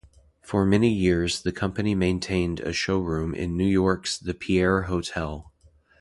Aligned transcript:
For 0.41 0.65
many 0.65 0.89
years 0.91 1.43
the 1.43 1.51
company 1.51 1.93
maintained 1.93 2.59
a 2.61 2.73
showroom 2.73 3.35
in 3.35 3.55
New 3.55 3.67
York's 3.67 4.17
The 4.17 4.33
Pierre 4.33 4.85
Hotel. 4.89 5.53